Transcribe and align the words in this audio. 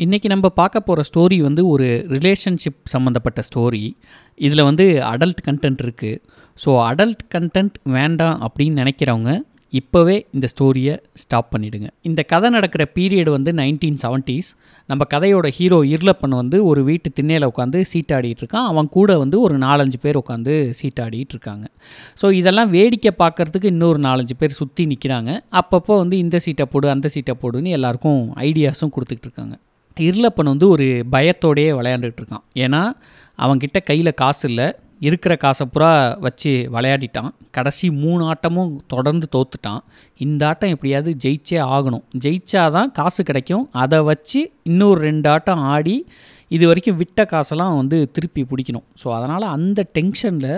இன்றைக்கி 0.00 0.28
நம்ம 0.32 0.48
பார்க்க 0.58 0.80
போகிற 0.80 1.02
ஸ்டோரி 1.08 1.36
வந்து 1.46 1.62
ஒரு 1.70 1.86
ரிலேஷன்ஷிப் 2.12 2.78
சம்மந்தப்பட்ட 2.92 3.40
ஸ்டோரி 3.48 3.82
இதில் 4.40 4.62
வந்து 4.68 4.84
அடல்ட் 5.08 5.42
கண்டென்ட் 5.46 5.82
இருக்குது 5.84 6.20
ஸோ 6.58 6.70
அடல்ட் 6.86 7.24
கண்டென்ட் 7.34 7.76
வேண்டாம் 7.96 8.36
அப்படின்னு 8.46 8.80
நினைக்கிறவங்க 8.82 9.32
இப்போவே 9.72 10.16
இந்த 10.36 10.46
ஸ்டோரியை 10.52 10.94
ஸ்டாப் 11.22 11.50
பண்ணிவிடுங்க 11.52 11.88
இந்த 12.08 12.20
கதை 12.32 12.48
நடக்கிற 12.56 12.82
பீரியட் 12.96 13.30
வந்து 13.36 13.52
நைன்டீன் 13.60 14.00
செவன்ட்டீஸ் 14.04 14.48
நம்ம 14.88 15.02
கதையோட 15.12 15.46
ஹீரோ 15.58 15.78
இருளப்பன் 15.94 16.38
வந்து 16.40 16.58
ஒரு 16.70 16.82
வீட்டு 16.90 17.08
திண்ணையில் 17.18 17.48
உட்காந்து 17.50 17.80
சீட்டாடிட்டு 17.92 18.42
இருக்கான். 18.42 18.68
அவன் 18.72 18.88
கூட 18.96 19.18
வந்து 19.22 19.38
ஒரு 19.46 19.56
நாலஞ்சு 19.66 20.00
பேர் 20.04 20.20
உட்காந்து 20.22 20.54
சீட்டாடிட்டு 20.80 21.34
இருக்காங்க. 21.36 21.66
ஸோ 22.22 22.28
இதெல்லாம் 22.40 22.72
வேடிக்கை 22.76 23.14
பார்க்கறதுக்கு 23.22 23.72
இன்னொரு 23.76 24.00
நாலஞ்சு 24.08 24.36
பேர் 24.42 24.60
சுற்றி 24.60 24.84
நிற்கிறாங்க 24.92 25.32
அப்பப்போ 25.62 25.96
வந்து 26.04 26.18
இந்த 26.26 26.38
சீட்டை 26.46 26.66
போடு 26.74 26.88
அந்த 26.96 27.10
சீட்டை 27.16 27.36
போடுன்னு 27.44 27.76
எல்லாருக்கும் 27.80 28.22
ஐடியாஸும் 28.50 28.94
கொடுத்துக்கிட்டு 28.96 29.30
இருக்காங்க. 29.30 29.56
இருளப்பன் 29.96 30.52
வந்து 30.52 30.68
ஒரு 30.74 30.86
பயத்தோடையே 31.14 31.72
விளையாண்டுட்டு 31.78 32.20
இருக்கான் 32.22 32.46
ஏன்னா 32.64 32.82
அவன்கிட்ட 33.44 33.78
கையில் 33.90 34.18
காசு 34.22 34.44
இல்லை. 34.50 34.68
இருக்கிற 35.08 35.34
காசை 35.42 35.64
பூரா 35.74 35.90
வச்சு 36.24 36.50
விளையாடிட்டான். 36.74 37.30
கடைசி 37.56 37.86
மூணு 38.00 38.22
ஆட்டமும் 38.30 38.72
தொடர்ந்து 38.92 39.26
தோத்துட்டான். 39.34 39.80
இந்த 40.24 40.42
ஆட்டம் 40.48 40.72
எப்படியாவது 40.74 41.12
ஜெயிச்சே 41.24 41.58
ஆகணும். 41.76 42.04
ஜெயிச்சாதான் 42.24 42.90
காசு 42.98 43.24
கிடைக்கும். 43.30 43.64
அதை 43.82 44.00
வச்சு 44.10 44.42
இன்னொரு 44.70 45.00
ரெண்டு 45.08 45.30
ஆட்டம் 45.34 45.64
ஆடி 45.74 45.96
இது 46.56 46.64
வரைக்கும் 46.68 46.98
விட்ட 47.00 47.24
காசெல்லாம் 47.32 47.74
வந்து 47.80 47.98
திருப்பி 48.14 48.42
பிடிக்கணும். 48.50 48.86
ஸோ 49.00 49.08
அதனால் 49.16 49.44
அந்த 49.56 49.80
டென்ஷனில் 49.96 50.52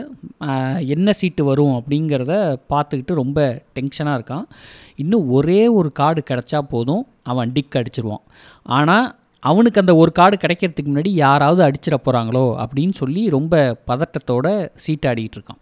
என்ன 0.95 1.13
சீட்டு 1.21 1.43
வரும் 1.49 1.75
அப்படிங்கிறத 1.79 2.35
பார்த்துக்கிட்டு 2.73 3.21
ரொம்ப 3.23 3.41
டென்ஷனாக 3.79 4.19
இருக்கான். 4.19 4.47
இன்னும் 5.03 5.27
ஒரே 5.39 5.63
ஒரு 5.79 5.91
கார்டு 6.01 6.23
கிடச்சா 6.31 6.61
போதும். 6.75 7.05
அவன் 7.33 7.53
டிக் 7.57 7.79
அடிச்சிருவான். 7.81 8.25
ஆனால் 8.79 9.09
அவனுக்கு 9.43 9.81
அந்த 9.81 9.95
ஒரு 9.95 10.13
கார்டு 10.13 10.37
கிடைக்கிறதுக்கு 10.37 10.87
முன்னாடி 10.87 11.09
யாராவது 11.09 11.63
அடிச்சிட 11.67 11.95
போகிறாங்களோ 12.05 12.45
அப்படின்னு 12.65 12.93
சொல்லி 12.93 13.29
ரொம்ப 13.29 13.81
பதட்டத்தோட 13.87 14.47
சீட்டாடிட்டு 14.87 15.39
இருக்கான். 15.39 15.61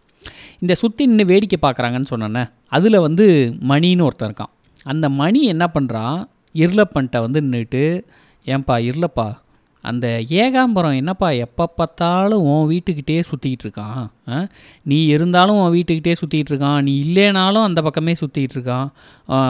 இந்த 0.59 0.75
சுற்றி 0.75 1.06
நின்று 1.06 1.25
வேடிக்கை 1.25 1.70
பார்க்குறாங்கன்னு 1.70 2.05
சொன்னேன்னே 2.11 2.50
அதில் 2.69 2.98
வந்து 2.98 3.55
மணின்னு 3.69 4.03
ஒருத்தன் 4.03 4.33
இருக்கான். 4.33 4.53
அந்த 4.84 5.09
மணி 5.09 5.45
என்ன 5.45 5.70
பண்ணுறான் 5.75 6.25
இருளப்பன்ட்ட 6.55 7.20
வந்து 7.20 7.41
நின்றுட்டு 7.41 7.84
ஏன்பா 8.47 8.77
இருளப்பா 8.89 9.28
அந்த 9.84 10.22
ஏகாம்பரம் 10.28 10.97
என்னப்பா 10.97 11.31
எப்போ 11.31 11.67
பார்த்தாலும் 11.67 12.42
உன் 12.42 12.70
வீட்டுக்கிட்டே 12.70 13.22
சுற்றிக்கிட்டு 13.31 13.65
இருக்கான்? 13.65 14.06
ஆ? 14.28 14.47
நீ 14.83 15.05
இருந்தாலும் 15.05 15.56
உன் 15.56 15.72
வீட்டுக்கிட்டே 15.72 16.15
சுற்றிக்கிட்டு 16.20 16.50
இருக்கான் 16.50 16.83
நீ 16.83 17.00
இல்லைனாலும் 17.00 17.62
அந்த 17.62 17.83
பக்கமே 17.83 18.12
சுற்றிக்கிட்டு 18.12 18.56
இருக்கான். 18.56 18.89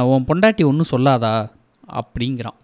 உன் 0.03 0.25
பொண்டாட்டி 0.29 0.65
ஒன்றும் 0.65 0.91
சொல்லாதா? 0.91 1.35
அப்படிங்கிறான். 1.93 2.59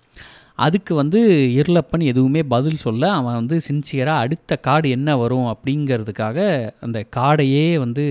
அதுக்கு 0.65 0.93
வந்து 1.01 1.21
இருளப்பன் 1.61 2.05
எதுவுமே 2.13 2.43
பதில் 2.55 2.83
சொல்ல 2.87 3.11
அவன் 3.19 3.39
வந்து 3.41 3.57
சின்சியராக 3.69 4.25
அடுத்த 4.25 4.57
கார்டு 4.67 4.89
என்ன 4.97 5.17
வரும் 5.23 5.49
அப்படிங்கிறதுக்காக 5.53 6.39
அந்த 6.87 6.99
கார்டையே 7.17 7.67
வந்து 7.85 8.05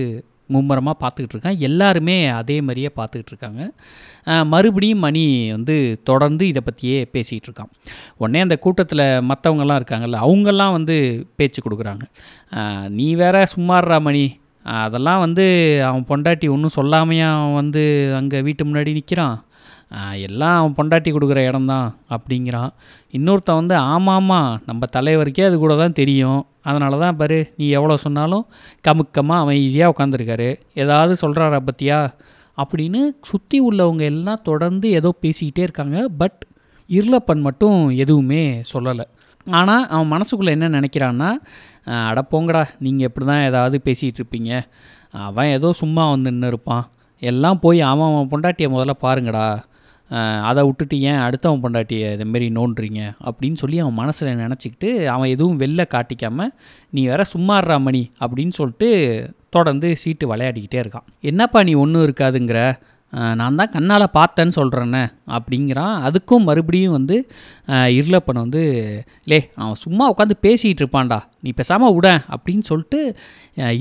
மும்முரமாக 0.54 0.96
பார்த்துக்கிட்டு 1.02 1.34
இருக்கான். 1.36 1.58
எல்லாருமே 1.68 2.16
அதே 2.40 2.56
மாதிரியே 2.66 2.90
பார்த்துக்கிட்டு 2.98 3.32
இருக்காங்க. 3.32 3.62
மறுபடியும் 4.52 5.02
மணி 5.06 5.24
வந்து 5.54 5.76
தொடர்ந்து 6.10 6.44
இதை 6.52 6.60
பற்றியே 6.68 6.98
பேசிகிட்டு 7.14 7.48
இருக்கான். 7.48 7.72
உடனே 8.22 8.40
அந்த 8.46 8.56
கூட்டத்தில் 8.64 9.04
மற்றவங்கெல்லாம் 9.30 9.80
இருக்காங்கல்ல 9.80 10.20
அவங்கெல்லாம் 10.26 10.76
வந்து 10.78 10.96
பேச்சு 11.40 11.62
கொடுக்குறாங்க. 11.64 12.04
நீ 12.98 13.08
வேற 13.22 13.44
சும்மாடுறா 13.54 13.98
மணி. 14.08 14.24
அதெல்லாம் 14.84 15.20
வந்து 15.24 15.44
அவன் 15.88 16.06
பொண்டாட்டி 16.08 16.46
ஒன்றும் 16.54 16.76
சொல்லாமையா 16.78 17.28
அவன் 17.40 17.58
வந்து 17.62 17.82
அங்கே 18.20 18.38
வீட்டு 18.46 18.62
முன்னாடி 18.68 18.92
நிற்கிறான் 18.98 19.36
எல்லாம் 20.26 20.56
அவன் 20.60 20.74
பொண்டாட்டி 20.78 21.10
கொடுக்குற 21.14 21.40
இடம்தான் 21.48 21.88
அப்படிங்கிறான். 22.14 22.70
இன்னொருத்தன் 23.16 23.60
வந்து 23.60 23.74
ஆமாம்மா 23.92 24.40
நம்ம 24.68 24.86
தலைவருக்கே 24.96 25.44
அது 25.48 25.56
கூட 25.64 25.74
தான் 25.82 25.98
தெரியும். 26.00 26.40
அதனால 26.68 26.98
தான் 27.02 27.18
பாரு 27.20 27.38
நீ 27.58 27.66
எவ்வளோ 27.78 27.96
சொன்னாலும் 28.06 28.44
கமுக்கமாக 28.86 29.42
அவன் 29.44 29.60
இதையாக 29.66 29.92
உட்காந்துருக்காரு 29.94 30.48
ஏதாவது 30.82 31.14
சொல்கிறாரா 31.22 31.60
பற்றியா 31.68 31.98
அப்படின்னு 32.58 33.00
சுற்றி 33.28 33.58
உள்ளவங்க 33.68 34.02
எல்லாம் 34.12 34.44
தொடர்ந்து 34.48 34.86
ஏதோ 34.98 35.12
பேசிக்கிட்டே 35.24 35.62
இருக்காங்க. 35.66 35.98
பட் 36.20 36.40
இருளப்பன் 36.88 37.46
மட்டும் 37.46 37.78
எதுவுமே 38.02 38.42
சொல்லலை. 38.72 39.06
ஆனால் 39.46 39.84
அவன் 39.92 40.12
மனசுக்குள்ளே 40.14 40.54
என்ன 40.56 40.68
நினைக்கிறான்னா 40.78 41.30
அடப்போங்கடா 42.10 42.22
போங்கடா 42.32 42.62
நீங்கள் 42.84 43.06
எப்படி 43.08 43.26
தான் 43.30 43.44
ஏதாவது 43.48 43.76
பேசிகிட்டு 43.86 44.20
இருப்பீங்க. 44.20 44.52
அவன் 45.28 45.52
ஏதோ 45.56 45.68
சும்மா 45.80 46.04
வந்து 46.12 46.30
நின்று 46.32 46.50
இருப்பான் 46.52 46.84
எல்லாம் 47.22 47.60
போய் 47.64 47.80
அவன் 47.90 48.10
அவன் 48.12 48.30
பொண்டாட்டியை 48.32 48.68
முதல்ல 48.72 48.94
பாருங்கடா. 49.04 49.44
அதை 50.42 50.64
விட்டுட்டு 50.64 51.00
ஏன் 51.00 51.18
அடுத்தவன் 51.18 51.62
பொண்டாட்டியை 51.62 52.08
இதுமாரி 52.16 52.48
நோண்டுறீங்க? 52.50 53.16
அப்படின்னு 53.24 53.54
சொல்லி 53.54 53.78
அவன் 53.78 53.94
மனசில் 53.94 54.36
நினச்சிக்கிட்டு 54.36 55.04
அவன் 55.04 55.28
எதுவும் 55.28 55.58
வெளில 55.58 55.86
காட்டிக்காமல் 55.86 56.52
நீ 56.90 57.06
வேற 57.06 57.24
சும்மாடுறா 57.38 57.80
மணி 57.80 58.10
அப்படின்னு 58.20 58.50
சொல்லிட்டு 58.50 59.30
தொடர்ந்து 59.50 59.96
சீட்டு 59.96 60.34
விளையாடிக்கிட்டே 60.34 60.74
இருக்கான். 60.74 61.06
என்னப்பா 61.20 61.62
நீ 61.62 61.74
ஒன்றும் 61.74 62.06
இருக்காதுங்கிற? 62.06 62.78
நான் 63.12 63.54
தான் 63.54 63.70
கண்ணால் 63.70 64.04
பார்த்தேன்னு 64.14 64.54
சொல்கிறேன்னே 64.56 65.02
அப்படிங்கிறான். 65.28 65.94
அதுக்கும் 66.06 66.46
மறுபடியும் 66.48 66.92
வந்து 66.92 67.16
இருளப்பன் 67.98 68.40
வந்து 68.40 68.62
லே 69.24 69.38
அவன் 69.54 69.74
சும்மா 69.74 70.04
உட்காந்து 70.12 70.36
பேசிகிட்டு 70.42 70.82
இருப்பான்டா 70.82 71.18
நீ 71.40 71.50
பேசாமல் 71.52 71.94
விட 71.94 72.08
அப்படின்னு 72.30 72.64
சொல்லிட்டு 72.64 73.00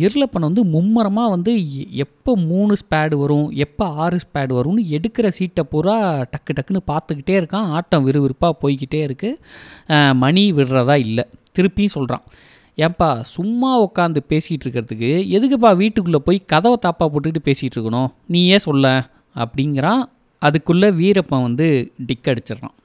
இருளப்பன் 0.03 0.47
வந்து 0.49 0.63
மும்மரமாக 0.65 1.29
வந்து 1.29 1.53
எ- 1.79 1.89
எப்போ 2.03 2.35
மூணு 2.45 2.75
ஸ்பேடு 2.83 3.15
வரும் 3.15 3.49
எப்போ 3.57 3.87
ஆறு 4.03 4.19
ஸ்பேடு 4.25 4.53
வரும்னு 4.59 4.83
எடுக்கிற 4.89 5.27
சீட்டை 5.29 5.65
பூரா 5.69 5.97
டக்கு 6.33 6.53
டக்குன்னு 6.57 6.83
பார்த்துக்கிட்டே 6.91 7.37
இருக்கான். 7.41 7.69
ஆட்டம் 7.77 8.07
விறுவிறுப்பாக 8.07 8.59
போய்கிட்டே 8.61 9.01
இருக்குது 9.07 10.13
மணி 10.15 10.53
விடுறதா 10.53 10.97
இல்லை. 11.07 11.25
திருப்பியும் 11.55 11.95
சொல்கிறான் 11.97 12.25
ஏன்பா 12.77 13.09
சும்மா 13.35 13.71
உட்காந்து 13.83 14.21
பேசிகிட்டு 14.29 14.65
இருக்கிறதுக்கு 14.65 15.11
எதுக்குப்பா 15.35 15.75
வீட்டுக்குள்ளே 15.75 16.19
போய் 16.25 16.39
கதவை 16.45 16.77
தாப்பா 16.85 17.05
போட்டுக்கிட்டு 17.05 17.47
பேசிகிட்டு 17.49 17.77
இருக்கணும் 17.77 18.09
நீயே 18.27 18.57
சொல்ல. 18.67 19.09
அப்படிங்கிறான். 19.35 20.01
அதுக்குள்ளே 20.41 20.89
வீரப்பன் 21.01 21.45
வந்து 21.47 21.67
டிக் 22.05 22.27
அடிச்சிடுறான். 22.31 22.75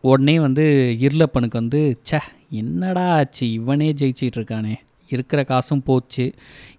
உடனே 0.00 0.34
வந்து 0.40 0.64
இருளப்பனுக்கு 1.00 1.58
வந்து 1.62 1.80
ச்சே 2.10 2.20
என்னடா 2.50 3.06
ஆச்சு? 3.16 3.46
இவனே 3.52 3.88
ஜெயிச்சிட்டு 3.92 4.38
இருக்கானே 4.38 4.74
இருக்கிற 5.10 5.40
காசும் 5.44 5.82
போச்சு. 5.82 6.24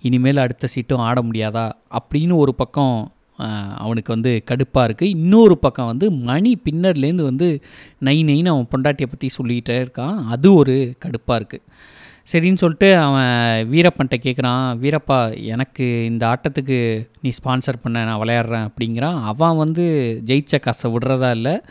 இனிமேல் 0.02 0.38
அடுத்த 0.38 0.68
சீட்டும் 0.76 1.06
ஆட 1.10 1.22
முடியாதா? 1.22 1.66
அப்படின்னு 2.00 2.36
ஒரு 2.44 2.54
பக்கம் 2.56 2.98
அவனுக்கு 3.78 4.14
வந்து 4.14 4.32
கடுப்பாக 4.50 4.86
இருக்குது 4.88 5.14
இன்னொரு 5.18 5.56
பக்கம் 5.58 5.86
வந்து 5.86 6.08
மணி 6.12 6.52
பின்னர்லேருந்து 6.66 7.24
வந்து 7.30 7.48
நை 8.00 8.16
நைன்னு 8.24 8.52
அவன் 8.54 8.72
பொண்டாட்டியை 8.74 9.10
பற்றி 9.12 9.30
சொல்லிகிட்டே 9.38 9.76
இருக்கான். 9.84 10.18
அது 10.36 10.48
ஒரு 10.54 10.76
கடுப்பாக 11.06 11.40
இருக்குது 11.42 11.66
சரின்னு 12.32 12.62
சொல்லிட்டு 12.64 12.98
அவன் 12.98 13.70
வீரப்பன்ட்ட 13.72 14.18
கேட்குறான் 14.24 14.64
வீரப்பா 14.84 15.20
எனக்கு 15.46 16.06
இந்த 16.06 16.24
ஆட்டத்துக்கு 16.28 16.78
நீ 17.22 17.30
ஸ்பான்சர் 17.40 17.84
பண்ண 17.84 18.04
நான் 18.04 18.22
விளையாடுறேன் 18.24 18.68
அப்படிங்கிறான். 18.70 19.22
அவன் 19.22 19.58
வந்து 19.58 19.86
ஜெயிச்ச 20.26 20.60
காசை 20.60 20.92
விடுறதா 20.92 21.32
இல்லை. 21.32 21.62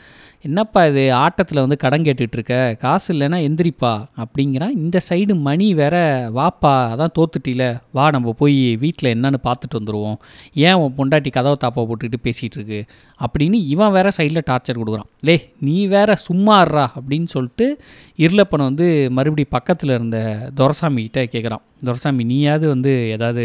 என்னப்பா 0.42 0.86
இது 0.86 1.12
ஆட்டத்தில் 1.12 1.60
வந்து 1.60 1.76
கடன் 1.76 2.02
கேட்டுட்ருக்க 2.02 2.76
காசு 2.76 3.14
இல்லைன்னா 3.14 3.38
எந்திரிப்பா 3.46 3.92
அப்படிங்கிறான். 4.22 4.74
இந்த 4.82 5.00
சைடு 5.08 5.40
மணி 5.40 5.74
வேற 5.74 5.96
வாப்பா 6.34 6.72
அதான் 6.92 7.14
தோத்துட்டில. 7.18 7.80
வா 7.92 8.10
நம்ம 8.10 8.32
போய் 8.32 8.76
வீட்டில் 8.76 9.12
என்னன்னு 9.14 9.38
பார்த்துட்டு 9.46 9.78
வந்துடுவோம் 9.78 10.18
ஏன் 10.54 10.74
உன் 10.74 10.94
பொண்டாட்டி 10.98 11.30
கதவை 11.32 11.56
தாப்பா 11.64 11.84
போட்டுக்கிட்டு 11.88 12.24
பேசிகிட்டு 12.26 12.58
இருக்கு 12.60 12.84
அப்படின்னு 13.26 13.58
இவன் 13.74 13.90
வேற 13.90 14.08
சைடில் 14.16 14.46
டார்ச்சர் 14.50 14.80
கொடுக்குறான். 14.80 15.10
லே 15.20 15.52
நீ 15.60 15.86
வேற 15.86 16.16
சும்மாறா 16.28 16.86
அப்படின்னு 16.98 17.24
சொல்லிட்டு 17.24 17.80
இருளப்பனை 18.16 18.64
வந்து 18.70 19.10
மறுபடி 19.10 19.44
பக்கத்தில் 19.44 19.90
இருந்த 19.90 20.47
துரசாமிகிட்ட 20.56 21.18
கேட்குறான். 21.34 21.64
துரசாமி 21.84 22.24
நீயாவது 22.24 22.66
வந்து 22.68 22.92
ஏதாவது 23.14 23.44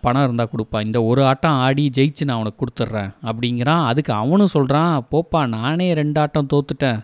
பணம் 0.00 0.24
இருந்தால் 0.24 0.52
கொடுப்பா. 0.52 0.84
இந்த 0.84 1.02
ஒரு 1.10 1.24
ஆட்டம் 1.30 1.58
ஆடி 1.66 1.90
ஜெயிச்சு 1.96 2.24
நான் 2.24 2.38
அவனுக்கு 2.38 2.62
கொடுத்துட்றேன். 2.64 3.12
அப்படிங்கிறான். 3.30 3.84
அதுக்கு 3.92 4.12
அவனும் 4.12 4.54
சொல்கிறான் 4.56 5.06
போப்பா 5.12 5.42
நானே 5.56 5.88
ரெண்டு 6.00 6.20
ஆட்டம் 6.20 6.52
தோத்துட்டேன். 6.54 7.00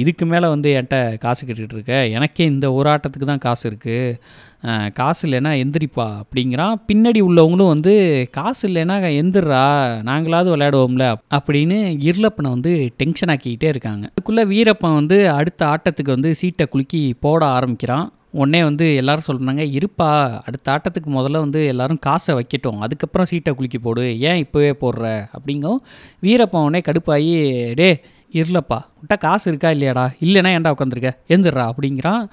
இதுக்கு 0.00 0.24
மேலே 0.26 0.46
வந்து 0.48 0.68
என்கிட்ட 0.76 0.98
காசு 1.22 1.46
கேட்டுக்கிட்டு 1.46 1.76
இருக்க. 1.78 1.94
எனக்கே 2.16 2.44
இந்த 2.52 2.66
ஒரு 2.72 2.88
ஆட்டத்துக்கு 2.90 3.26
தான் 3.30 3.42
காசு 3.46 3.64
இருக்குது 3.70 4.92
காசு 4.98 5.22
இல்லைன்னா 5.28 5.52
எந்திரிப்பா. 5.62 6.06
அப்படிங்கிறான். 6.20 6.76
பின்னாடி 6.88 7.20
உள்ளவங்களும் 7.26 7.72
வந்து 7.74 7.94
காசு 8.38 8.64
இல்லைன்னா 8.68 8.96
எந்திரா 9.22 9.64
நாங்களாவது 10.10 10.48
விளையாடுவோம்ல. 10.54 11.06
அப்படின்னு 11.38 11.78
இருளப்பனை 12.08 12.50
வந்து 12.56 12.72
டென்ஷன் 12.96 13.32
ஆக்கிக்கிட்டே 13.34 13.68
இருக்காங்க. 13.74 14.04
அதுக்குள்ளே 14.12 14.44
வீரப்பன் 14.52 14.98
வந்து 15.00 15.18
அடுத்த 15.30 15.66
ஆட்டத்துக்கு 15.72 16.16
வந்து 16.16 16.32
சீட்டை 16.42 16.66
குலுக்கி 16.66 17.02
போட 17.26 17.42
ஆரம்பிக்கிறான். 17.58 18.08
உடனே 18.40 18.60
வந்து 18.68 18.86
எல்லாரும் 19.00 19.28
சொல்கிறாங்க 19.28 19.62
இருப்பா 19.78 20.08
அடுத்த 20.48 20.66
ஆட்டத்துக்கு 20.74 21.10
முதல்ல 21.18 21.42
வந்து 21.44 21.60
எல்லாரும் 21.72 22.00
காசை 22.06 22.32
வைக்கட்டும். 22.38 22.80
அதுக்கப்புறம் 22.86 23.28
சீட்டை 23.30 23.52
குலுக்கி 23.54 23.78
போடு. 23.86 24.04
ஏன் 24.28 24.40
இப்போவே 24.44 24.70
போடுற? 24.82 25.04
அப்படிங்கும் 25.36 25.80
வீரப்பன் 26.24 26.66
உடனே 26.68 26.80
கடுப்பாகி 26.88 27.34
டே 27.80 27.88
இருளப்பா 28.32 28.78
விட்டா 29.00 29.16
காசு 29.24 29.46
இருக்கா 29.50 29.68
இல்லையாடா? 29.76 30.04
இல்லைன்னா 30.26 30.50
ஏன்டா 30.56 30.72
உட்காந்துருக்க? 30.76 31.10
எழுந்துடுறா. 31.32 31.64
அப்படிங்கிறான். 31.72 32.24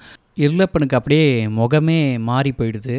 இருளப்பனுக்கு 0.44 0.96
அப்படியே 0.98 1.26
முகமே 1.58 1.98
மாறி 2.28 2.50
போயிடுது. 2.58 2.96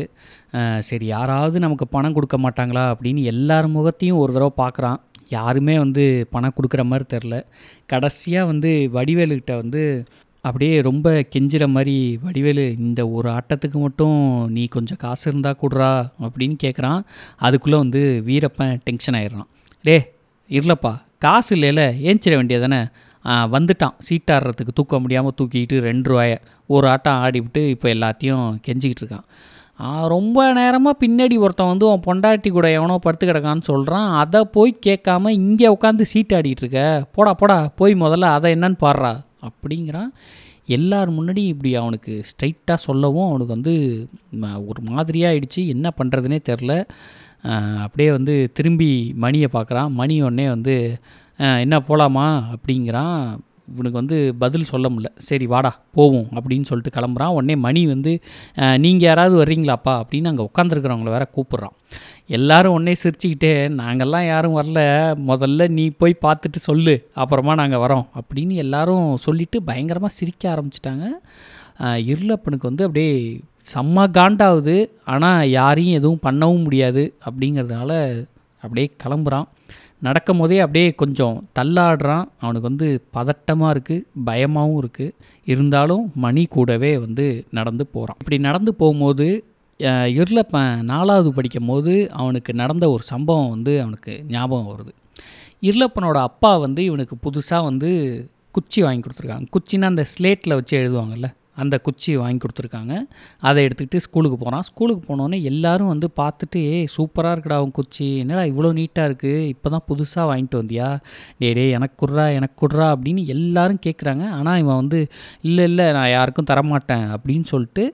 சரி 0.90 1.06
யாராவது 1.06 1.58
நமக்கு 1.66 1.86
பணம் 1.96 2.16
கொடுக்க 2.18 2.38
மாட்டாங்களா? 2.46 2.86
அப்படின்னு 2.94 3.24
எல்லார் 3.34 3.68
முகத்தையும் 3.75 4.22
ஒரு 4.24 4.34
தடவை 4.36 4.54
பார்க்குறான் 4.62 5.00
யாருமே 5.30 5.75
வந்து 5.84 6.04
பணம் 6.34 6.56
கொடுக்குற 6.58 6.81
மாதிரி 6.90 7.06
தெரில 7.13 7.36
கடைசியாக 7.92 8.50
வந்து 8.51 8.72
வடிவேலுக்கிட்ட 8.94 9.54
வந்து 9.62 9.81
அப்படியே 10.48 10.74
ரொம்ப 10.88 11.08
கெஞ்சிற 11.34 11.64
மாதிரி 11.76 11.96
வடிவேலு 12.24 12.66
இந்த 12.88 13.02
ஒரு 13.18 13.28
ஆட்டத்துக்கு 13.38 13.78
மட்டும் 13.86 14.18
நீ 14.56 14.64
கொஞ்சம் 14.76 15.00
காசு 15.04 15.26
இருந்தால் 15.32 15.60
கொடுறா 15.64 15.90
அப்படின்னு 16.26 16.58
கேட்குறான் 16.64 17.02
அதுக்குள்ளே 17.48 17.78
வந்து 17.84 18.02
வீரப்பன் 18.28 18.76
டென்ஷன் 18.88 19.18
ஆயிடுறான். 19.20 19.50
டே 19.88 19.96
இருலப்பா 20.50 20.94
காசு 21.26 21.52
இல்லைல்ல 21.56 21.84
ஏஞ்சிட 22.10 22.34
வேண்டியதானே? 22.40 22.82
வந்துட்டான். 23.56 23.96
சீட்டாடுறதுக்கு 24.08 24.78
தூக்க 24.80 24.96
முடியாமல் 25.04 25.36
தூக்கிட்டு 25.40 25.76
ரெண்டு 25.90 26.10
ரூபாய 26.12 26.34
ஒரு 26.76 26.86
ஆட்டம் 26.94 27.20
ஆடிவிட்டு 27.26 27.62
இப்போ 27.74 27.88
எல்லாத்தையும் 27.96 28.48
கெஞ்சிக்கிட்டு 28.66 29.04
இருக்கான். 29.04 29.26
ரொம்ப 30.14 30.40
நேரமாக 30.58 31.00
பின்னாடி 31.04 31.36
ஒருத்தன் 31.46 31.72
வந்து 31.72 31.86
உன் 31.92 32.04
பொண்டாட்டி 32.08 32.50
கூட 32.58 32.68
எவனோ 32.80 32.96
படுத்து 33.06 33.26
கிடக்கான்னு 33.30 33.70
சொல்கிறான் 33.70 34.10
அதை 34.22 34.42
போய் 34.58 34.72
கேட்காம 34.88 35.32
இங்கே 35.40 35.68
உட்காந்து 35.76 36.06
சீட் 36.12 36.36
ஆடிட்டு 36.38 36.64
இருக்க. 36.64 36.82
போடா 37.16 37.34
போடா 37.42 37.58
போய் 37.82 37.96
முதல்ல 38.04 38.30
அதை 38.38 38.52
என்னன்னு 38.56 38.80
பாடுறா. 38.86 39.12
அப்படிங்கிறான் 39.50 40.12
எல்லார் 40.78 41.10
முன்னாடி 41.18 41.42
இப்படி 41.54 41.72
அவனுக்கு 41.82 42.14
ஸ்ட்ரைட்டாக 42.30 42.86
சொல்லவும் 42.88 43.30
அவனுக்கு 43.30 43.56
வந்து 43.58 43.76
ஒரு 44.72 44.82
மாதிரியாக 44.92 45.34
ஆயிடுச்சு 45.34 45.62
என்ன 45.76 45.88
பண்ணுறதுனே 46.00 46.40
தெரில. 46.50 46.74
அப்படியே 47.84 48.10
வந்து 48.18 48.36
திரும்பி 48.58 48.92
மணியை 49.24 49.50
பார்க்குறான். 49.54 49.92
மணி 50.00 50.16
உடனே 50.28 50.48
வந்து 50.56 50.76
என்ன 51.66 51.76
போகலாமா 51.80 52.28
அப்படிங்கிறான். 52.54 53.22
இவனுக்கு 53.72 54.00
வந்து 54.02 54.18
பதில் 54.44 54.68
சொல்ல 54.72 54.90
முடில 54.94 55.10
சரி 55.28 55.46
வாடா 55.54 55.72
போவோம் 55.98 56.28
அப்படின்னு 56.38 56.68
சொல்லிட்டு 56.70 56.96
கிளம்புறான். 56.98 57.34
உடனே 57.38 57.56
மணி 57.66 57.82
வந்து 57.94 58.12
நீங்கள் 58.84 59.08
யாராவது 59.10 59.36
வர்றீங்களாப்பா? 59.42 59.94
அப்படின்னு 60.02 60.32
அங்கே 60.32 60.48
உட்காந்துருக்குறவங்கள 60.50 61.14
வேற 61.16 61.26
கூப்பிட்றான். 61.38 61.76
எல்லாரும் 62.38 62.76
உடனே 62.76 62.94
சிரிச்சுக்கிட்டே 63.04 63.52
நாங்கள்லாம் 63.80 64.28
யாரும் 64.28 64.58
வரல. 64.60 64.80
முதல்ல 65.32 65.68
நீ 65.78 65.84
போய் 66.02 66.24
பார்த்துட்டு 66.26 66.62
சொல்லு. 66.70 66.96
அப்புறமா 67.24 67.56
நாங்கள் 67.62 67.84
வரோம் 67.86 68.06
அப்படின்னு 68.20 68.56
எல்லாரும் 68.66 69.10
சொல்லிட்டு 69.26 69.60
பயங்கரமாக 69.70 70.18
சிரிக்க 70.20 70.44
ஆரம்பிச்சிட்டாங்க. 70.54 71.08
இருளப்பனுக்கு 72.12 72.70
வந்து 72.72 72.86
அப்படியே 72.88 73.12
செம்ம 73.74 74.08
காண்டாகுது. 74.18 74.78
ஆனால் 75.14 75.50
யாரையும் 75.50 75.98
எதுவும் 76.00 76.24
பண்ணவும் 76.26 76.66
முடியாது 76.66 77.04
அப்படிங்கிறதுனால 77.28 77.92
அப்படியே 78.66 78.90
கிளம்புறான். 79.04 79.48
நடக்கும் 80.02 80.38
போதே 80.38 80.60
அப்படியே 80.60 80.92
கொஞ்சம் 80.94 81.44
தள்ளாடுறான். 81.60 82.26
அவனுக்கு 82.40 82.68
வந்து 82.68 82.88
பதட்டமாக 83.14 83.74
இருக்குது 83.76 84.04
பயமாகவும் 84.26 84.82
இருக்குது 84.82 85.14
இருந்தாலும் 85.48 86.12
மணி 86.16 86.46
கூடவே 86.48 86.98
வந்து 86.98 87.26
நடந்து 87.52 87.88
போகிறான் 87.88 88.18
இப்படி 88.20 88.38
நடந்து 88.42 88.74
போகும்போது 88.76 89.28
அஹ், 89.80 90.10
இருளப்பன் 90.16 90.84
நாலாவது 90.84 91.34
படிக்கும் 91.34 91.66
போது 91.66 91.94
அவனுக்கு 92.14 92.54
நடந்த 92.54 92.90
ஒரு 92.90 93.04
சம்பவம் 93.04 93.50
வந்து 93.50 93.82
அவனுக்கு 93.82 94.14
ஞாபகம் 94.28 94.70
வருது. 94.72 94.92
இருளப்பனோட 95.64 96.18
அப்பா 96.22 96.58
வந்து 96.58 96.84
இவனுக்கு 96.84 97.16
புதுசாக 97.24 97.64
வந்து 97.64 97.90
குச்சி 98.52 98.82
வாங்கி 98.82 99.04
கொடுத்துருக்காங்க. 99.04 99.48
குச்சின்னா 99.56 99.84
அந்த 99.86 100.06
ஸ்லேட்டில் 100.12 100.54
வச்சு 100.54 100.78
எழுதுவாங்கல்ல? 100.78 101.28
அந்த 101.63 101.75
குச்சி 101.86 102.12
வாங்கி 102.22 102.40
கொடுத்துருக்காங்க. 102.44 102.94
அதை 103.48 103.60
எடுத்துக்கிட்டு 103.68 104.04
ஸ்கூலுக்கு 104.06 104.38
போகிறான் 104.44 104.66
ஸ்கூலுக்கு 104.69 105.04
போனோடனே 105.10 105.40
எல்லாரும் 105.52 105.92
வந்து 105.94 106.10
பார்த்துட்டு 106.22 106.60
ஏய் 106.75 106.88
சூப்பராக 106.96 107.34
இருக்குடா 107.36 107.57
உன் 107.66 107.75
குச்சி. 107.80 108.07
என்னடா 108.24 108.44
இவ்வளோ 108.52 108.72
நீட்டாக 108.80 109.10
இருக்குது 109.10 109.48
இப்போ 109.54 109.69
தான் 109.75 109.86
புதுசாக 109.90 110.25
வாங்கிட்டு 110.31 110.62
வந்தியா? 110.62 110.90
டே 111.42 111.52
டே 111.60 111.66
எனக்கு 111.80 111.98
குட்றா 112.04 112.28
எனக்கு 112.40 112.57
குட்றா 112.63 112.88
அப்படின்னு 112.96 113.24
எல்லாரும் 113.36 113.84
கேட்குறாங்க 113.88 114.25
ஆனால் 114.40 114.60
இவன் 114.63 114.81
வந்து 114.81 115.02
இல்லை 115.50 115.66
இல்லை 115.72 115.88
நான் 116.00 116.13
யாருக்கும் 116.18 116.50
தரமாட்டேன் 116.54 117.06
அப்படின்னு 117.18 117.48
சொல்லிட்டு 117.54 117.86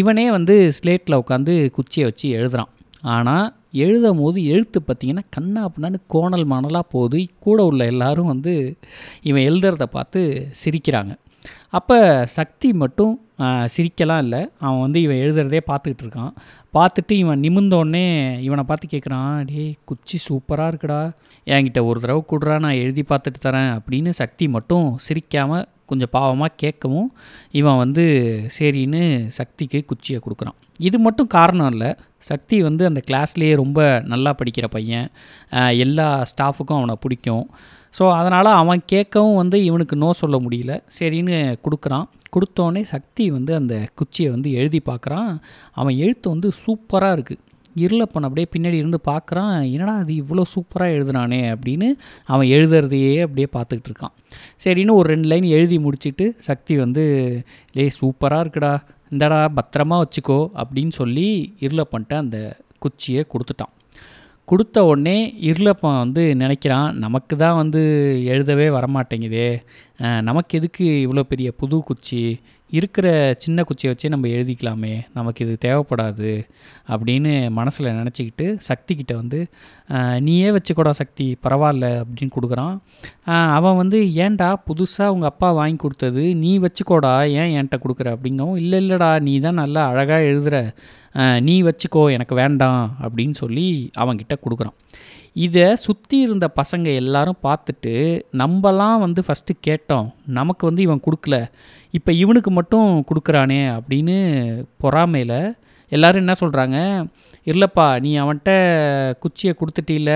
இவனே 0.00 0.28
வந்து 0.36 0.54
ஸ்லேட்டில் 0.76 1.20
உட்காந்து 1.22 1.54
குச்சியை 1.78 2.04
வச்சு 2.08 2.26
எழுதுகிறான் 2.36 2.70
ஆனால் 3.14 3.48
எழுதும் 3.84 4.20
போது 4.22 4.38
எழுத்து 4.54 4.78
பார்த்திங்கன்னா 4.80 5.24
கண்ணா 5.34 5.60
அப்படின்னான்னு 5.66 5.98
கோணல் 6.14 6.46
மணலாக 6.52 6.84
போகுது 6.94 7.20
கூட 7.46 7.58
உள்ள 7.70 7.82
எல்லாரும் 7.92 8.30
வந்து 8.32 8.52
இவன் 9.28 9.46
எழுதுறத 9.50 9.84
பார்த்து 9.96 10.20
சிரிக்கிறாங்க. 10.62 11.12
அப்போ 11.78 11.98
சக்தி 12.36 12.68
மட்டும் 12.82 13.14
சிரிக்கலாம் 13.74 14.22
இல்லை. 14.24 14.40
அவன் 14.64 14.82
வந்து 14.84 14.98
இவன் 15.04 15.20
எழுதுறதே 15.24 15.60
பார்த்துக்கிட்டு 15.70 16.04
இருக்கான். 16.06 16.32
பார்த்துட்டு 16.76 17.14
இவன் 17.22 17.42
நிமிந்தோடனே 17.44 18.04
இவனை 18.46 18.64
பார்த்து 18.68 18.92
கேட்குறான் 18.92 19.32
டேய் 19.50 19.72
குச்சி 19.90 20.18
சூப்பராக 20.28 20.70
இருக்குடா. 20.72 21.00
என்கிட்ட 21.46 21.80
ஒரு 21.90 21.98
தடவை 22.02 22.22
கூடுறா 22.32 22.56
நான் 22.64 22.80
எழுதி 22.82 23.04
பார்த்துட்டு 23.08 23.40
தரேன். 23.46 23.70
அப்படின்னு 23.78 24.12
சக்தி 24.20 24.46
மட்டும் 24.56 24.86
சிரிக்காமல் 25.06 25.66
கொஞ்சம் 25.92 26.12
பாவமாக 26.16 26.58
கேட்கவும் 26.62 27.10
இவன் 27.60 27.80
வந்து 27.84 28.04
சரின்னு 28.56 29.02
சக்திக்கு 29.38 29.80
குச்சியை 29.90 30.20
கொடுக்குறான். 30.26 30.58
இது 30.88 30.98
மட்டும் 31.06 31.28
காரணம் 31.36 31.70
இல்லை. 31.74 31.90
சக்தி 32.30 32.56
வந்து 32.68 32.82
அந்த 32.90 33.00
கிளாஸ்லேயே 33.08 33.54
ரொம்ப 33.62 33.80
நல்லா 34.12 34.30
படிக்கிற 34.40 34.66
பையன். 34.76 35.08
எல்லா 35.84 36.08
ஸ்டாஃபுக்கும் 36.32 36.80
அவனை 36.80 36.96
பிடிக்கும். 37.04 37.46
ஸோ 37.98 38.04
அதனால் 38.18 38.50
அவன் 38.62 38.82
கேட்கவும் 38.92 39.38
வந்து 39.42 39.56
இவனுக்கு 39.68 39.94
நோ 40.02 40.10
சொல்ல 40.20 40.36
முடியல. 40.44 40.74
சரின்னு 40.98 41.38
கொடுக்குறான். 41.64 42.06
கொடுத்தோடனே 42.34 42.82
சக்தி 42.92 43.24
வந்து 43.36 43.52
அந்த 43.60 43.74
குச்சியை 44.00 44.28
வந்து 44.34 44.50
எழுதி 44.60 44.80
பார்க்குறான். 44.90 45.32
அவன் 45.80 45.96
எழுத்து 46.04 46.26
வந்து 46.34 46.50
சூப்பராக 46.64 47.16
இருக்குது 47.16 47.42
இருளப்பன் 47.76 48.26
அப்படியே 48.26 48.46
பின்னாடி 48.56 48.72
இருந்து 48.72 49.00
பார்க்குறான் 49.10 49.72
என்னடா 49.72 49.96
அது 49.96 50.12
இவ்வளோ 50.14 50.42
சூப்பராக 50.54 50.94
எழுதுனானே? 50.96 51.40
அப்படின்னு 51.54 51.88
அவன் 52.24 52.46
எழுதுறதையே 52.46 53.20
அப்படியே 53.20 53.48
பார்த்துக்கிட்டு 53.52 53.90
இருக்கான். 53.92 54.14
சரின்னு 54.64 54.92
ஒரு 54.92 55.08
ரெண்டு 55.08 55.28
லைன் 55.28 55.44
எழுதி 55.44 55.78
முடிச்சிட்டு 55.78 56.34
சக்தி 56.38 56.76
வந்து 56.76 57.04
லே 57.72 57.88
சூப்பராக 58.00 58.44
இருக்குடா 58.44 58.74
இந்தடா 59.10 59.52
பத்திரமா 59.56 59.96
வச்சுக்கோ 60.02 60.40
அப்படின்னு 60.54 60.92
சொல்லி 60.92 61.54
இருளப்பன்ட்ட 61.60 62.16
அந்த 62.16 62.38
குச்சியை 62.78 63.26
கொடுத்துட்டான். 63.32 63.72
கொடுத்த 64.44 64.84
உடனே 64.84 65.34
இருளப்பன் 65.40 65.98
வந்து 65.98 66.34
நினைக்கிறான் 66.34 66.92
நமக்கு 66.92 67.36
தான் 67.36 67.56
வந்து 67.56 67.80
எழுதவே 68.24 68.68
வரமாட்டேங்குதே 68.68 69.60
நமக்கு 70.20 70.58
எதுக்கு 70.58 70.84
இவ்வளோ 71.06 71.20
பெரிய 71.20 71.52
புது 71.52 71.78
குச்சி 71.80 72.40
இருக்கிற 72.78 73.06
சின்ன 73.42 73.64
குச்சியை 73.68 73.90
வச்சே 73.92 74.08
நம்ம 74.12 74.28
எழுதிக்கலாமே 74.36 74.92
நமக்கு 75.16 75.40
இது 75.46 75.54
தேவைப்படாது 75.64 76.30
அப்படின்னு 76.92 77.32
மனசில் 77.58 77.88
நினச்சிக்கிட்டு 77.98 78.46
சக்தி 78.68 78.92
கிட்ட 79.00 79.12
வந்து 79.20 79.40
நீயே 80.26 80.48
வச்சுக்கூடா 80.56 80.92
சக்தி 81.00 81.26
பரவாயில்ல 81.44 81.86
அப்படின்னு 82.02 82.34
கொடுக்குறான். 82.36 82.74
அவன் 83.58 83.78
வந்து 83.82 83.98
ஏன்டா 84.24 84.48
புதுசாக 84.68 85.14
உங்கள் 85.14 85.30
அப்பா 85.32 85.50
வாங்கி 85.60 85.80
கொடுத்தது 85.84 86.24
நீ 86.42 86.52
வச்சுக்கோடா 86.66 87.14
ஏன் 87.40 87.52
என்கிட்ட 87.56 87.78
கொடுக்குற? 87.84 88.08
அப்படிங்கவும் 88.16 88.60
இல்லை 88.62 88.80
இல்லைடா 88.84 89.10
நீ 89.28 89.34
தான் 89.46 89.60
நல்லா 89.62 89.84
அழகாக 89.92 90.28
எழுதுகிற 90.30 90.58
நீ 91.48 91.56
வச்சுக்கோ 91.68 92.04
எனக்கு 92.16 92.34
வேண்டாம் 92.42 92.82
அப்படின்னு 93.04 93.36
சொல்லி 93.42 93.66
அவன்கிட்ட 94.02 94.36
கொடுக்குறான். 94.44 94.78
இதை 95.36 95.66
சுற்றி 95.84 96.16
இருந்த 96.24 96.46
பசங்க 96.58 96.86
எல்லாரும் 97.02 97.42
பார்த்துட்டு 97.46 97.94
நம்மலாம் 98.40 99.02
வந்து 99.04 99.20
ஃபஸ்ட்டு 99.26 99.52
கேட்டோம். 99.66 100.08
நமக்கு 100.38 100.62
வந்து 100.68 100.82
இவன் 100.86 101.04
கொடுக்கல. 101.06 101.36
இப்போ 101.98 102.10
இவனுக்கு 102.22 102.50
மட்டும் 102.50 102.88
கொடுக்குறானே 103.10 103.60
அப்படின்னு 103.76 104.16
பொறாமையில் 104.84 105.38
எல்லாரும் 105.92 106.22
என்ன 106.24 106.34
சொல்கிறாங்க 106.40 106.76
இல்லைப்பா 107.46 107.86
நீ 108.04 108.10
அவன்கிட்ட 108.22 108.50
குச்சியை 109.22 109.52
கொடுத்துட்டில. 109.60 110.10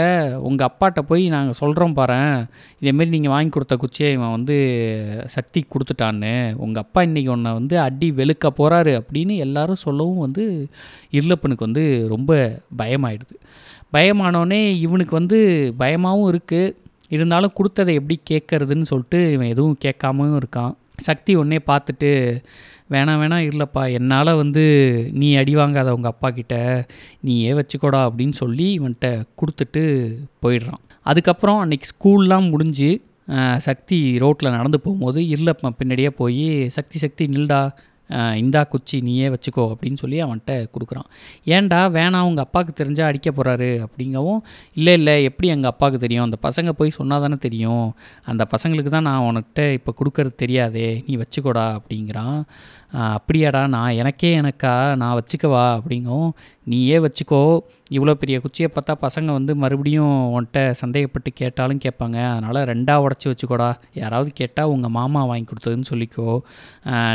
உங்கள் 0.49 0.66
அப்பாட்ட 0.68 1.00
போய் 1.08 1.25
நாங்கள் 1.35 1.58
சொல்கிறோம் 1.61 1.96
பாரேன். 1.99 2.37
இதேமாரி 2.80 3.11
நீங்கள் 3.14 3.35
வாங்கி 3.35 3.50
கொடுத்த 3.56 3.76
குச்சியை 3.82 4.11
இவன் 4.16 4.35
வந்து 4.37 4.56
சக்தி 5.35 5.61
கொடுத்துட்டான்னு. 5.73 6.35
உங்கள் 6.64 6.82
அப்பா 6.85 7.02
இன்றைக்கி 7.08 7.30
உன்னை 7.37 7.52
வந்து 7.52 7.76
அடி 7.87 8.11
வெளுக்க 8.20 8.50
போகிறாரு 8.61 8.94
அப்படின்னு 9.00 9.37
எல்லாரும் 9.46 9.85
சொல்லவும் 9.87 10.25
வந்து 10.26 10.44
இருளப்பனுக்கு 11.18 11.68
வந்து 11.68 11.85
ரொம்ப 12.14 12.32
பயமாயிடுது. 12.82 13.37
பயமானோடனே 13.93 14.61
இவனுக்கு 14.85 15.14
வந்து 15.19 15.38
பயமாகவும் 15.83 16.31
இருக்குது 16.33 16.75
இருந்தாலும் 17.14 17.57
கொடுத்ததை 17.59 17.93
எப்படி 17.99 18.16
கேட்கறதுன்னு 18.31 18.88
சொல்லிட்டு 18.90 19.19
இவன் 19.35 19.52
எதுவும் 19.55 19.76
கேட்காமவும் 19.85 20.38
இருக்கான். 20.40 20.73
சக்தி 21.09 21.33
ஒன்றே 21.40 21.59
பார்த்துட்டு 21.71 22.11
வேணாம் 22.95 23.21
வேணாம் 23.23 23.47
இல்லைப்பா 23.50 23.83
என்னால் 23.99 24.38
வந்து 24.40 24.64
நீ 25.21 25.28
அடி 25.40 25.55
வாங்காத 25.57 25.95
உங்கள் 25.97 26.12
அப்பா 26.12 26.28
கிட்ட. 26.31 26.55
நீயே 27.26 27.52
வச்சுக்கோடா 27.59 28.00
அப்படின்னு 28.09 28.37
சொல்லி 28.43 28.66
இவன்கிட்ட 28.78 29.09
கொடுத்துட்டு 29.40 29.83
போயிடுறான். 30.45 30.83
அதுக்கப்புறம் 31.11 31.61
அன்றைக்கி 31.64 31.88
ஸ்கூல்லாம் 31.93 32.47
முடிஞ்சு 32.52 32.90
சக்தி 33.66 33.99
ரோட்டில் 34.23 34.55
நடந்து 34.57 34.78
போகும்போது 34.81 35.21
இல்லைப்பா 35.37 35.71
பின்னாடியே 35.78 36.11
போய் 36.21 36.47
சக்தி 36.76 36.99
சக்தி 37.05 37.25
நில்டா. 37.26 37.61
இந்தா 38.10 38.60
குச்சி 38.64 39.00
நீயே 39.00 39.28
வச்சுக்கோ 39.28 39.64
அப்படின்னு 39.72 39.98
சொல்லி 40.02 40.18
அவன்கிட்ட 40.22 40.52
கொடுக்குறான். 40.75 41.08
ஏன்டா 41.46 41.80
வேணாம் 41.96 42.28
உங்கள் 42.28 42.44
அப்பாவுக்கு 42.44 42.72
தெரிஞ்சால் 42.80 43.10
அடிக்க 43.10 43.30
போகிறாரு 43.30 43.70
அப்படிங்கவும் 43.86 44.40
இல்லை 44.72 44.92
இல்லை 44.92 45.14
எப்படி 45.25 45.48
எங்கள் 45.48 45.70
அப்பாவுக்கு 45.70 45.98
தெரியும்? 45.98 46.26
அந்த 46.28 46.38
பசங்க 46.42 46.72
போய் 46.72 46.96
சொன்னால் 46.98 47.20
தானே 47.20 47.38
தெரியும். 47.46 47.86
அந்த 48.25 48.46
பசங்களுக்கு 48.54 48.92
தான் 48.96 49.08
நான் 49.10 49.26
உனக்கிட்ட 49.30 49.72
இப்போ 49.72 49.94
கொடுக்கறது 50.00 50.34
தெரியாதே 50.36 50.88
நீ 51.06 51.16
வச்சுக்கோடா 51.16 51.66
அப்படிங்கிறான். 51.78 52.38
அப்படியாடா 53.16 53.62
நான் 53.66 53.96
எனக்கே 54.02 54.30
எனக்கா 54.40 54.75
நான் 54.96 55.16
வச்சுக்கவா? 55.20 55.64
அப்படிங்கவும் 55.78 56.30
நீயே 56.64 56.98
வச்சுக்கோ 56.98 57.42
இவ்வளோ 57.95 58.12
பெரிய 58.21 58.37
குச்சியை 58.45 58.69
பார்த்தா 58.75 58.95
பசங்க 59.05 59.28
வந்து 59.37 59.52
மறுபடியும் 59.62 60.14
உன்கிட்ட 60.37 60.61
சந்தேகப்பட்டு 60.81 61.31
கேட்டாலும் 61.40 61.81
கேட்பாங்க. 61.85 62.19
அதனால் 62.33 62.59
ரெண்டாக 62.71 63.05
உடச்சி 63.05 63.26
வச்சுக்கோடா. 63.31 63.69
யாராவது 64.00 64.31
கேட்டால் 64.40 64.71
உங்கள் 64.75 64.95
மாமா 64.97 65.21
வாங்கி 65.31 65.47
கொடுத்ததுன்னு 65.50 65.90
சொல்லிக்கோ. 65.90 66.26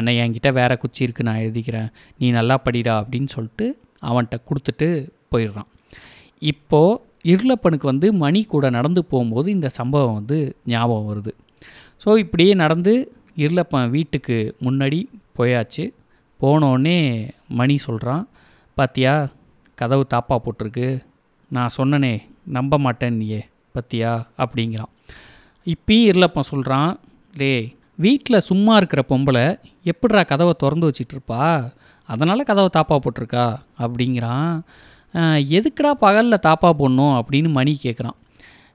நான் 0.05 0.19
என்கிட்ட 0.23 0.51
வேறு 0.59 0.77
குச்சி 0.83 1.01
இருக்குது 1.05 1.27
நான் 1.29 1.41
எழுதிக்கிறேன். 1.45 1.89
நீ 2.19 2.29
நல்லா 2.37 2.57
படிடா 2.67 2.93
அப்படின்னு 3.01 3.31
சொல்லிட்டு 3.35 3.67
அவன்கிட்ட 4.09 4.39
கொடுத்துட்டு 4.49 4.87
போயிடுறான். 5.33 5.69
இப்போது 6.51 6.99
இருளப்பனுக்கு 7.33 7.87
வந்து 7.91 8.07
மணி 8.23 8.39
கூட 8.53 8.65
நடந்து 8.77 9.01
போகும்போது 9.11 9.47
இந்த 9.57 9.67
சம்பவம் 9.79 10.17
வந்து 10.19 10.37
ஞாபகம் 10.73 11.09
வருது. 11.11 11.33
ஸோ 12.03 12.09
இப்படியே 12.23 12.53
நடந்து 12.63 12.93
இருளப்பன் 13.43 13.93
வீட்டுக்கு 13.97 14.37
முன்னாடி 14.65 15.01
போயாச்சு. 15.39 15.83
போனோடனே 16.39 16.97
மணி 17.59 17.75
சொல்கிறான் 17.87 18.23
பாத்தியா 18.77 19.13
கதவு 19.81 20.03
தாப்பா 20.13 20.35
போட்டிருக்கு. 20.37 20.87
நான் 21.55 21.75
சொன்னனே 21.77 22.13
நம்ப 22.57 22.77
மாட்டேன் 22.85 23.17
நீயே 23.21 23.41
பத்தியா? 23.75 24.11
அப்படிங்கிறான். 24.43 24.91
இப்பயும் 25.71 26.07
இருளப்பன் 26.11 26.49
சொல்கிறான் 26.51 26.91
டே 27.41 27.51
வீட்டில் 28.05 28.45
சும்மா 28.49 28.73
இருக்கிற 28.79 29.01
பொம்பளை 29.09 29.45
எப்படிடா 29.83 30.23
கதவை 30.31 30.53
திறந்து 30.57 30.89
வச்சிட்ருப்பா? 30.89 31.43
அதனால் 32.09 32.47
கதவை 32.49 32.69
தாப்பா 32.77 32.95
போட்டிருக்கா? 32.95 33.45
அப்படிங்கிறான். 33.83 34.49
எதுக்குடா 35.57 35.91
பகலில் 36.03 36.43
தாப்பா 36.47 36.69
போடணும்? 36.79 37.13
அப்படின்னு 37.19 37.49
மணி 37.57 37.73
கேட்குறான் 37.83 38.17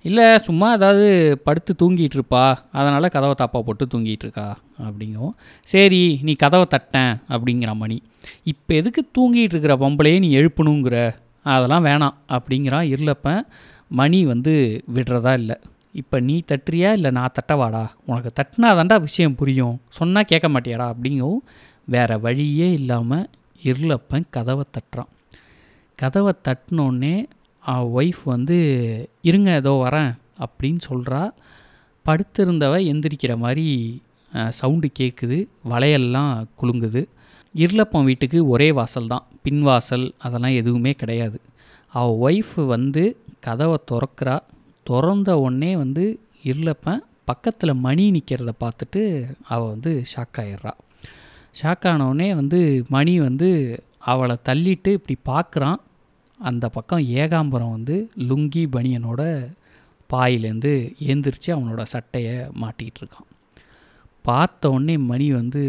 இல்லை 0.08 0.26
சும்மா 0.46 0.66
ஏதாவது 0.76 1.06
படுத்து 1.46 1.72
தூங்கிட்டு 1.80 2.16
இருப்பா 2.18 2.42
அதனால் 2.78 3.12
கதவை 3.14 3.34
தாப்பா 3.40 3.60
போட்டு 3.68 3.84
தூங்கிட்டு 3.92 4.24
இருக்கா 4.26 4.48
அப்படிங்கவும் 4.86 5.36
சரி 5.68 6.02
நீ 6.26 6.32
கதவை 6.42 6.66
தட்டேன் 6.74 7.14
அப்படிங்கிற 7.34 7.70
மணி. 7.82 7.96
இப்போ 8.52 8.74
எதுக்கு 8.80 9.02
தூங்கிட்டு 9.18 9.54
இருக்கிற 9.54 9.74
பொம்பளையே 9.82 10.18
நீ 10.24 10.28
எழுப்பணுங்கிற? 10.40 10.98
அதெல்லாம் 11.54 11.86
வேணாம் 11.88 12.16
அப்படிங்கிறான் 12.36 12.90
இருளப்பன் 12.92 13.42
மணி 14.00 14.20
வந்து 14.32 14.54
விடுறதா 14.94 15.32
இல்லை. 15.40 15.56
இப்போ 16.00 16.16
நீ 16.28 16.36
தட்டுறியா 16.50 16.88
இல்லை 16.98 17.10
நான் 17.18 17.36
தட்டவாடா? 17.38 17.84
உனக்கு 18.10 18.30
தட்டினாதாண்டா 18.38 18.96
விஷயம் 19.00 19.36
புரியும். 19.40 19.76
சொன்னால் 19.98 20.28
கேட்க 20.30 20.46
மாட்டியாடா 20.54 20.86
அப்படிங்கவும் 20.94 21.42
வேறு 21.94 22.16
வழியே 22.20 22.68
இல்லாமல் 22.72 23.26
இருளப்பன் 23.62 24.26
கதவை 24.36 24.64
தட்டுறான். 24.76 25.10
கதவை 25.98 26.32
தட்டினோடனே 26.48 27.14
ஒய்ஃப் 27.70 28.22
வந்து 28.24 28.56
இருங்க 29.22 29.54
ஏதோ 29.54 29.88
வரேன் 29.90 30.16
அப்படின்னு 30.38 30.78
சொல்கிறா 30.90 31.30
படுத்திருந்தவ 32.06 32.74
எந்திரிக்கிற 32.92 33.36
மாதிரி 33.36 33.66
சவுண்டு 34.48 34.90
கேட்குது 34.98 35.46
வளையல்லாம் 35.70 36.44
குலுங்குது. 36.62 37.06
இருளப்பம் 37.54 38.04
வீட்டுக்கு 38.04 38.46
ஒரே 38.48 38.72
வாசல் 38.72 39.06
தான். 39.06 39.26
பின் 39.42 39.62
வாசல் 39.62 40.12
அதெல்லாம் 40.18 40.50
எதுவுமே 40.50 40.92
கிடையாது. 40.92 41.40
அவள் 41.92 42.16
ஒய்ஃப் 42.26 42.66
வந்து 42.66 43.16
கதவை 43.40 43.78
திறக்கிறா. 43.90 44.40
திறந்த 44.82 45.38
உடனே 45.38 45.76
வந்து 45.76 46.20
இருளப்பன் 46.44 46.98
பக்கத்தில் 47.24 47.74
மணி 47.74 48.04
நிற்கிறத 48.10 48.48
பார்த்துட்டு 48.60 49.02
அவள் 49.48 49.68
வந்து 49.68 50.02
ஷாக் 50.16 50.38
ஆயிடுறா. 50.38 50.70
ஷாக் 51.62 51.86
ஆனவுடனே 51.92 52.34
வந்து 52.34 52.84
மணி 52.88 53.20
வந்து 53.20 53.50
அவளை 53.98 54.36
தள்ளிட்டு 54.44 54.98
இப்படி 54.98 55.16
பார்க்குறான். 55.26 55.76
அந்த 56.38 56.68
பக்கம் 56.68 56.98
ஏகாம்பரம் 56.98 57.70
வந்து 57.70 58.10
லுங்கி 58.18 58.64
பனியனோட 58.66 59.22
பாயிலேருந்து 60.12 60.94
ஏந்திரிச்சு 60.98 61.50
அவனோட 61.52 61.82
சட்டையை 61.82 62.34
மாட்டிகிட்டு 62.60 63.00
இருக்கான் 63.00 63.30
பார்த்த 64.22 64.70
உடனே 64.70 64.96
மணி 64.96 65.32
வந்து 65.32 65.62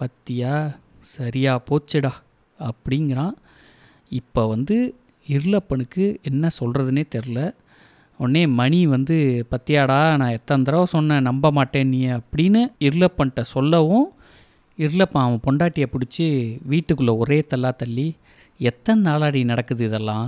பத்தியா? 0.00 0.74
சரியாக 1.00 1.64
போச்சுடா 1.70 2.12
அப்படிங்கிறான். 2.58 3.34
இப்போ 4.08 4.46
வந்து 4.46 4.94
இருளப்பனுக்கு 5.28 6.20
என்ன 6.22 6.48
சொல்கிறதுனே 6.60 7.04
தெரில. 7.14 7.52
உடனே 8.16 8.46
மணி 8.46 8.86
வந்து 8.86 9.46
பத்தியாடா 9.50 10.16
நான் 10.16 10.30
எத்தனை 10.30 10.64
தடவை 10.64 10.84
சொன்னேன் 10.84 11.22
நம்ப 11.22 11.50
மாட்டேன் 11.50 11.88
நீ 11.88 12.06
அப்படின்னு 12.06 12.60
இருளப்பன்ட்ட 12.80 13.40
சொல்லவும் 13.40 14.08
இருளப்பன் 14.78 15.24
அவன் 15.24 15.44
பொண்டாட்டியை 15.46 15.86
பிடிச்சி 15.92 16.58
வீட்டுக்குள்ளே 16.62 17.16
ஒரே 17.16 17.44
தள்ளா 17.54 17.76
தள்ளி 17.76 18.16
எத்தனை 18.68 19.00
நாளாடி 19.02 19.40
நடக்குது 19.50 19.82
இதெல்லாம்? 19.88 20.26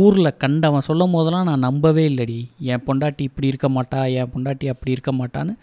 ஊரில் 0.00 0.38
கண்டவன் 0.42 0.86
சொல்லும் 0.86 1.14
போதெல்லாம் 1.14 1.48
நான் 1.48 1.66
நம்பவே 1.66 2.04
இல்லடி. 2.08 2.38
என் 2.72 2.84
பொண்டாட்டி 2.86 3.22
இப்படி 3.28 3.50
இருக்க 3.52 3.68
மாட்டா 3.76 4.00
என் 4.18 4.32
பொண்டாட்டி 4.34 4.66
அப்படி 4.72 4.94
இருக்க 4.96 5.12
மாட்டான்னு 5.20 5.54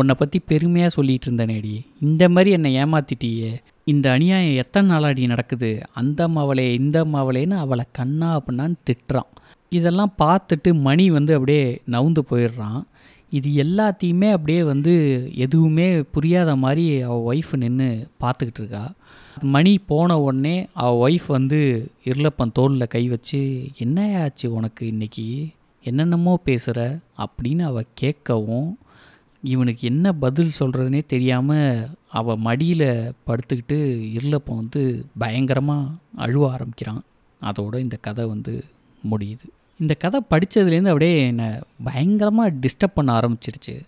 உன்னை 0.00 0.14
பற்றி 0.18 0.38
பெருமையாக 0.52 0.94
சொல்லிகிட்டு 0.96 1.28
இருந்தேனேடி. 1.30 1.74
இந்த 2.08 2.28
மாதிரி 2.28 2.50
என்னை 2.58 2.72
ஏமாத்திட்டியே. 2.84 3.52
இந்த 3.92 4.06
அநியாயம் 4.16 4.60
எத்தனை 4.62 4.86
நாளாடி 4.92 5.26
நடக்குது? 5.32 5.70
அந்த 6.00 6.28
மாவளே 6.36 6.66
இந்த 6.80 6.98
மாவளேன்னு 7.14 7.56
அவளை 7.64 7.84
கண்ணா 7.98 8.30
அப்படின்னான்னு 8.38 8.78
திட்டுறான். 8.88 9.30
இதெல்லாம் 9.78 10.14
பார்த்துட்டு 10.22 10.70
மணி 10.86 11.04
வந்து 11.16 11.32
அப்படியே 11.34 11.66
நவுந்து 11.94 12.22
போயிடுறான். 12.30 12.80
இது 13.38 13.50
எல்லாத்தையுமே 13.64 14.28
அப்படியே 14.36 14.62
வந்து 14.72 14.94
எதுவுமே 15.44 15.86
புரியாத 16.14 16.50
மாதிரி 16.64 16.84
அவள் 17.08 17.24
ஒய்ஃப் 17.30 17.52
நின்று 17.62 17.90
பார்த்துக்கிட்டு 18.22 18.60
இருக்கா. 18.62 18.84
மணி 19.40 19.78
போன 19.78 20.20
உடனே 20.20 20.68
அவள் 20.72 21.12
ஒய்ஃப் 21.12 21.26
வந்து 21.26 21.90
இருளப்பன் 22.04 22.52
தோளில் 22.52 22.86
கை 22.86 23.08
வச்சு 23.08 23.68
என்ன 23.78 24.22
ஆச்சு 24.22 24.54
உனக்கு 24.54 24.86
இன்னைக்கு? 24.86 25.46
என்னென்னமோ 25.82 26.40
பேசுகிற 26.44 26.98
அப்படின்னு 27.18 27.62
அவள் 27.62 27.86
கேட்கவும் 28.00 28.74
இவனுக்கு 29.42 29.88
என்ன 29.88 30.12
பதில் 30.12 30.50
சொல்கிறதுனே 30.60 31.04
தெரியாமல் 31.06 31.88
அவள் 32.08 32.36
மடியில் 32.36 33.12
படுத்துக்கிட்டு 33.26 33.78
இருளப்பன் 34.18 34.56
வந்து 34.56 35.06
பயங்கரமாக 35.18 35.90
அழுவ 36.16 36.50
ஆரம்பிக்கிறான். 36.50 37.02
அதோடு 37.40 37.80
இந்த 37.80 37.96
கதை 38.00 38.24
வந்து 38.24 38.64
முடியுது. 39.10 39.48
இந்த 39.80 39.94
கதை 39.94 40.20
படித்ததுலேருந்து 40.30 40.86
அப்படியே 40.86 41.26
என்னை 41.26 41.46
பயங்கரமாக 41.84 42.54
டிஸ்டர்ப் 42.60 42.94
பண்ண 42.94 43.18
ஆரம்பிச்சிருச்சு. 43.18 43.80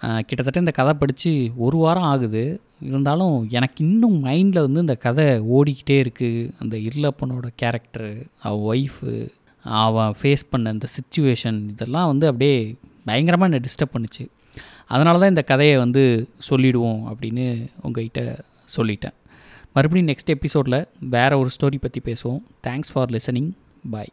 கிட்டத்தட்ட 0.00 0.58
இந்த 0.58 0.70
கதை 0.70 0.92
படித்து 0.94 1.30
ஒரு 1.56 1.76
வாரம் 1.76 2.08
ஆகுது. 2.12 2.42
இருந்தாலும் 2.80 3.36
எனக்கு 3.50 3.84
இன்னும் 3.84 4.24
மைண்டில் 4.24 4.64
வந்து 4.66 4.80
இந்த 4.80 4.94
கதை 4.94 5.24
ஓடிக்கிட்டே 5.56 5.96
இருக்குது 6.04 6.50
அந்த 6.58 6.76
இருளப்பனோட 6.88 7.46
கேரக்டரு 7.62 8.12
அவன் 8.38 8.64
ஒய்ஃபு 8.70 9.12
அவன் 9.64 10.12
ஃபேஸ் 10.20 10.44
பண்ண 10.50 10.70
இந்த 10.70 10.88
சுச்சுவேஷன் 10.96 11.58
இதெல்லாம் 11.70 12.06
வந்து 12.06 12.26
அப்படியே 12.26 12.76
பயங்கரமாக 13.04 13.48
என்னை 13.50 13.60
டிஸ்டர்ப் 13.66 13.94
பண்ணுச்சு. 13.96 14.24
அதனால 14.86 15.18
தான் 15.18 15.28
இந்த 15.28 15.42
கதையை 15.42 15.76
வந்து 15.76 16.02
சொல்லிவிடுவோம் 16.50 17.02
அப்படின்னு 17.10 17.46
உங்ககிட்ட 17.82 18.22
சொல்லிட்டேன். 18.76 19.16
மறுபடியும் 19.72 20.10
நெக்ஸ்ட் 20.12 20.34
எபிசோடில் 20.36 20.88
வேறு 20.98 21.38
ஒரு 21.38 21.50
ஸ்டோரி 21.56 21.78
பற்றி 21.80 22.02
பேசுவோம். 22.04 22.40
Thanks 22.66 22.92
for 22.92 23.10
listening 23.10 23.50
bye 23.90 24.12